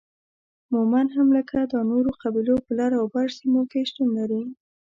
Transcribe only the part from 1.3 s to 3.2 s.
لکه دا نورو قبيلو په لر او